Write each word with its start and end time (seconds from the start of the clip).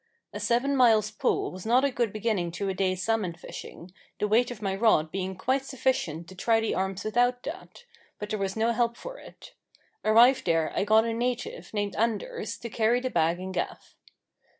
A 0.33 0.39
seven 0.39 0.75
miles' 0.75 1.11
pull 1.11 1.51
was 1.51 1.63
not 1.63 1.85
a 1.85 1.91
good 1.91 2.11
beginning 2.11 2.49
to 2.53 2.67
a 2.69 2.73
day's 2.73 3.03
salmon 3.03 3.33
fishing, 3.35 3.93
the 4.17 4.27
weight 4.27 4.49
of 4.49 4.59
my 4.59 4.73
rod 4.75 5.11
being 5.11 5.35
quite 5.37 5.63
sufficient 5.63 6.27
to 6.27 6.33
try 6.35 6.59
the 6.59 6.73
arms 6.73 7.03
without 7.03 7.43
that; 7.43 7.85
but 8.17 8.31
there 8.31 8.39
was 8.39 8.55
no 8.57 8.71
help 8.71 8.97
for 8.97 9.19
it. 9.19 9.53
Arrived 10.03 10.45
there 10.45 10.73
I 10.75 10.85
got 10.85 11.05
a 11.05 11.13
native, 11.13 11.71
named 11.71 11.95
Anders, 11.97 12.57
to 12.61 12.67
carry 12.71 12.99
the 12.99 13.11
bag 13.11 13.37
and 13.39 13.53
gaff. 13.53 13.95